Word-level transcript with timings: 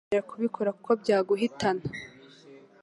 Nyamuneka 0.03 0.15
ntuzongere 0.17 0.29
kubikora 0.31 0.69
kuko 0.77 0.91
byaguhitana. 1.01 1.83